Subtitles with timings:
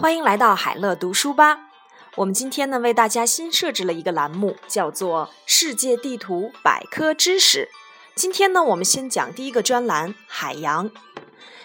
[0.00, 1.58] 欢迎来到海乐读书吧。
[2.14, 7.68] 我们今天呢，为大家新设置了一个栏目，叫做“世界地图百科知识”。
[8.14, 10.88] 今天呢，我们先讲第一个专栏——海洋。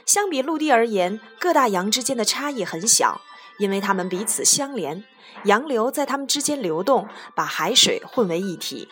[0.03, 3.21] 相比陆地而言，各大洋之间的差异很小，
[3.59, 5.03] 因为它们彼此相连，
[5.43, 8.89] 洋流在它们之间流动，把海水混为一体。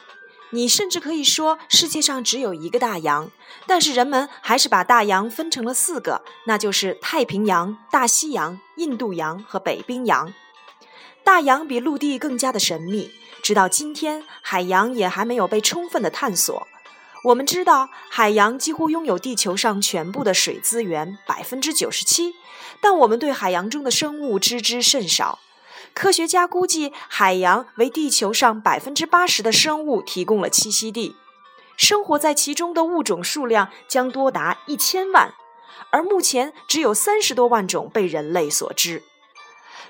[0.54, 3.32] 你甚至可以说，世界上只有一个大洋，
[3.66, 10.34] 但是人们还是把大洋分成了四个，那就是太平洋、大西洋、印度洋和北冰洋。
[11.24, 13.12] 大洋比陆地更加的神秘，
[13.42, 16.68] 直到今天，海洋也还没有被充分的探索。
[17.26, 22.34] 我们知道，海洋几乎拥有地球上全部的水资源，百分之九十七，
[22.82, 25.40] 但我们对海洋中的生物知之甚少。
[25.94, 31.16] 科学家估计，海洋为地球上百分之八十的生物提供了栖息地，
[31.78, 35.34] 生活在其中的物种数量将多达一千万，
[35.92, 39.04] 而目前只有三十多万种被人类所知。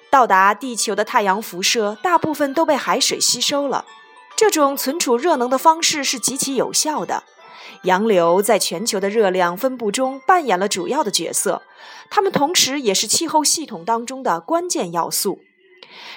[0.10, 3.86] 到达地球的太阳辐射大部分都被海水吸收了，
[4.36, 7.24] 这种存储热能的方式是极其有效的。
[7.84, 11.62] 洋流在全球的热量分布中扮演了主要的角色，
[12.10, 15.40] 它们同时也是气候系统当中的关键要素。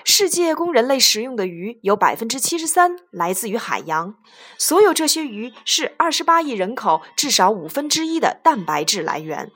[0.04, 4.14] 世界供人类食用的鱼有百分之七十三来自于海洋，
[4.58, 9.50] 所有这些鱼是二十八亿人口至少五分之一的蛋白质来源。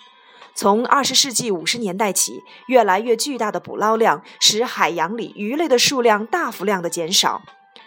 [0.54, 7.42] 从二十世纪五十年代起，越来越巨大的捕捞量使海洋里鱼类的数量大幅量的减少，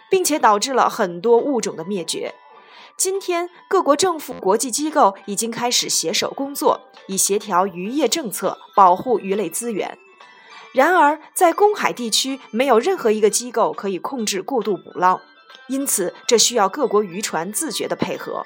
[0.08, 2.34] 并且导致了很多物种的灭绝。
[2.96, 9.98] 今天，各国政府、国际机构已经开始携手工作，以协调渔业政策，保护鱼类资源。
[10.72, 15.20] 然而，在公海地区，没有任何一个机构可以控制过度捕捞，
[15.68, 18.44] 因此这需要各国渔船自觉的配合。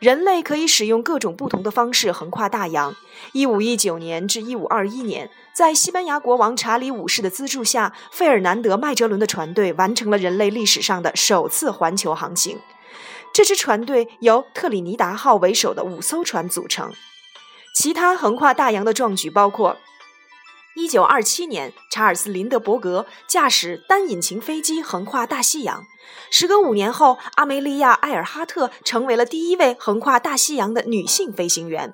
[0.00, 2.94] 人类可以使用各种不同的方式横跨大洋。
[3.32, 12.58] 一五一九年至一五二一年，在西班牙国王查理五世的资助下，费尔南德·麦哲伦的船队完成了人类历史上的首次环球航行。
[13.32, 16.92] 这支船队由特里尼达号为首的五艘船组成。
[17.74, 19.78] 其他横跨大洋的壮举包括。
[20.80, 25.84] 一九二七年，查尔斯·林德伯格驾驶单引擎飞机横跨大西洋。
[26.30, 31.92] 时隔五年后，阿梅利亚·埃尔哈特成为了第一位横跨大西洋的女性飞行员。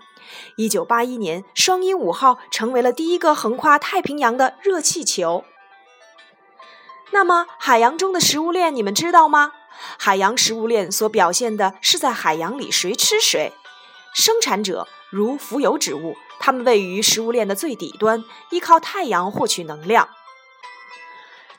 [0.55, 5.43] 一九八一年，双鹰五号成为了第一个横跨太平洋的热气球。
[7.11, 9.51] 那么，海洋中的食物链，你们知道吗？
[9.99, 13.53] 海洋食物链所表现的是在海洋里谁吃谁，
[14.17, 16.17] 生产者如浮游植物。
[16.41, 20.09] 它们位于食物链的最底端，依靠太阳获取能量。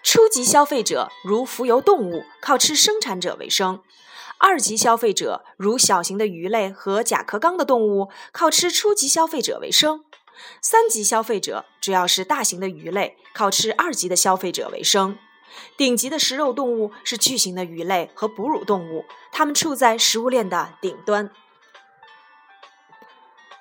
[0.01, 3.84] 初级消费者如浮游动物，靠吃生产者为生；
[4.40, 10.00] 二级消费者如小型的鱼类和甲壳纲的动物，靠吃初级消费者为生；
[10.59, 15.16] 三级消费者主要是大型的鱼类，靠吃二级的消费者为生；
[15.78, 21.29] 顶级的食肉动物是巨型的鱼类和哺乳动物，它们处在食物链的顶端。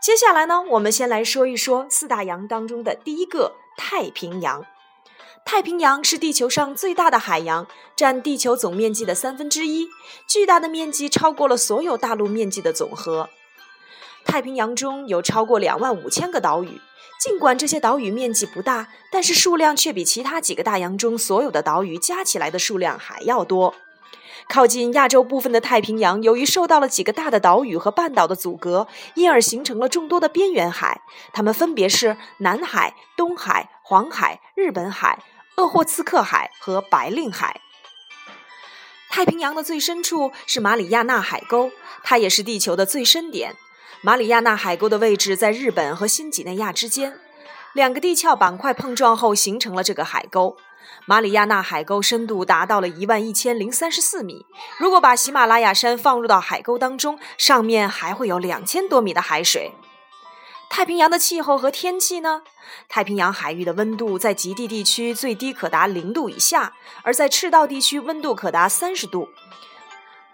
[0.01, 4.65] 接下来呢，我们先来说一说四大洋当中的第一个太平洋。
[5.45, 9.89] 太平洋是地球上最大的海洋，占地球总面积的三分之一，
[10.29, 13.29] 巨大的面积超过了所有大陆面积的总和。
[14.25, 16.81] 太平洋中有超过两万五千个岛屿，
[17.21, 23.75] 尽管这些岛屿面积不大，但是数量却比其他几个大洋中所有的岛屿加起来的数量还要多。
[24.49, 31.03] 靠近亚洲部分的太平洋，由于受到了几个大的岛屿和半岛的阻隔，因而形成了众多的边缘海。
[31.33, 35.23] 它们分别是南海、东海、黄海、日本海、
[35.57, 37.61] 鄂霍次克海和白令海。
[39.11, 41.71] 太平洋的最深处是马里亚纳海沟，
[42.03, 43.57] 它也是地球的最深点。
[44.03, 47.19] 马里亚纳海沟的位置在日本和新几内亚之间。
[47.77, 50.57] 两个地壳板块碰撞后形成了这个海沟，
[51.05, 54.47] 马里亚纳海沟深度达到了一万一千零三十四米。
[54.79, 59.73] 如果把喜马拉雅山放入到海沟当中，上面还会有两千多米的海水。
[60.71, 62.41] 太平洋的气候和天气呢？
[62.89, 66.73] 太平洋海域的温度在极地地区最低可达零度以下，
[67.03, 69.29] 而在赤道地区温度可达三十度。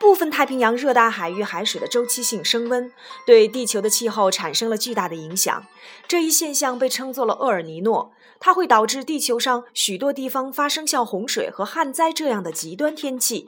[0.02, 2.93] 部分太平洋热带海域海水的周期性升温，
[3.25, 5.64] 对地球的气候产生了巨大的影响。
[6.08, 13.46] 这一现象被称作了厄尔尼诺，它会导致地球上许多地方发生像洪水和旱灾这样的极端天气。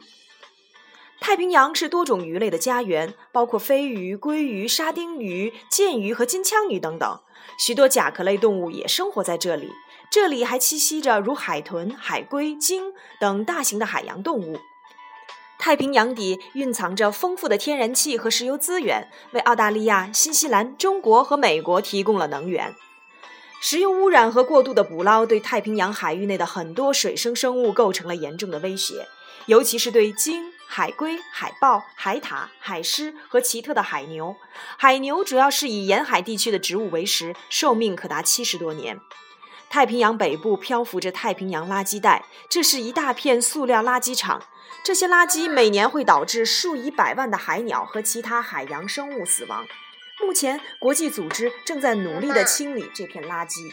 [1.21, 7.19] 太平洋是多种鱼类的家园，包括飞鱼、鲑鱼、沙丁鱼、剑鱼和金枪鱼等等。
[7.59, 9.73] 许多甲壳类动物也生活在这里，
[10.09, 14.61] 这里还栖息着如海豚、海龟、鲸等大型的海洋动物。
[15.65, 22.75] 太平洋底蕴藏着丰富的天然气和石油资源，为澳大利亚、新西兰、中国和美国提供了能源。
[23.63, 29.07] 石油污染和过度的捕捞对太平洋海域内的很多水生生物构成了严重的威胁，
[29.47, 34.37] 尤其是对鲸、海龟、海豹、海獭、海狮和奇特的海牛。
[34.77, 39.01] 海牛主要是以沿海地区的植物为食，寿命可达七十多年。
[39.75, 44.41] 太平洋北部漂浮着太平洋垃圾带，这是一大片塑料垃圾场。
[44.85, 49.67] 这些垃圾每年会导致数以百万的海鸟和其他海洋生物死亡。
[50.25, 53.73] 目前，国际组织正在努力地清理这片垃圾。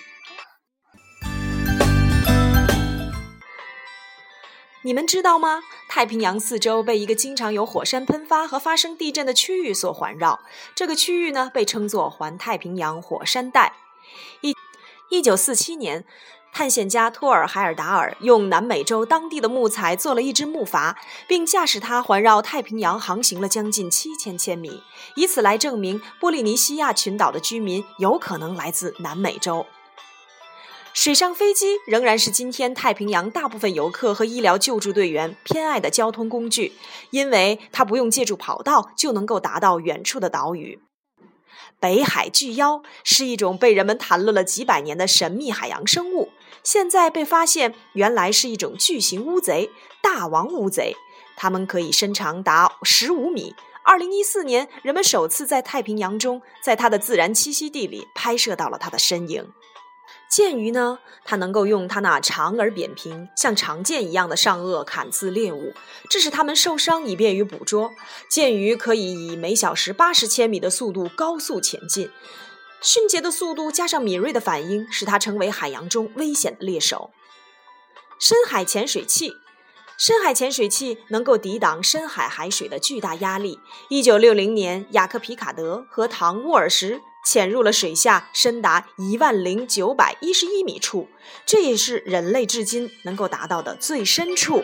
[4.82, 5.62] 你们知道吗？
[5.88, 10.40] 太平洋四周被一个经常有火山喷发和发生地震的区域所环绕，
[10.74, 13.74] 这个区域呢被称作环太平洋火山带。
[14.42, 14.56] 一
[15.12, 16.04] 一九四七年。
[16.54, 24.84] 探险家托尔海尔达尔用南美洲当地的木材做了一只木筏，并驾驶它环绕太平洋航行了将近七千千米，
[25.16, 29.66] 以此来证明波利尼西亚群岛的居民有可能来自南美洲。
[30.94, 36.74] 水上飞机仍然是今天太平洋大部分游客和医疗救助队员偏爱的交通工具，
[37.12, 40.82] 因为它不用借助跑道就能够达到远处的岛屿。
[41.80, 46.30] 北海巨妖是一种被人们谈论了几百年的神秘海洋生物。
[46.64, 49.72] 现在被发现，原来是一种巨型乌贼——
[50.02, 50.96] 大王乌贼。
[51.36, 53.56] 它们可以身长达十五米。
[53.84, 59.52] 二零一四年，人们首次在太平洋中，在它的自然栖息地里拍摄到了它的身影。
[60.32, 61.00] 剑鱼呢？
[61.26, 65.74] 它能够用它那长而扁平、像长剑一样的上颚砍刺猎物，
[66.10, 67.92] 致使它们受伤，以便于捕捉。
[68.30, 72.10] 剑鱼可以以每小时八十千米的速度高速前进。
[72.82, 77.12] 迅捷的速度加上敏锐的反应，使它成为海洋中危险的猎手。
[78.18, 79.34] 深海潜水器，
[79.98, 83.60] 深海潜水器能够抵挡深海海水的巨大压力。
[83.90, 91.08] 一九六零年，雅克·皮卡德和唐·沃尔什潜入了水下深达一万零九百一十一米处，
[91.46, 94.64] 这也是人类至今能够达到的最深处。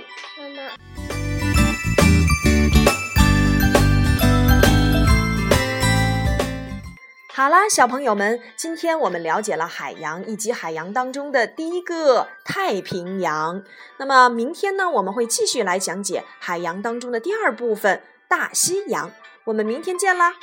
[7.29, 13.63] 好啦，小朋友们，今天我们了解了海洋以及海洋当中的第一个太平洋。
[13.99, 19.11] 那么明天呢，我们会继续来讲解海洋当中的第二部分大西洋。
[19.45, 20.33] 我们明天见啦！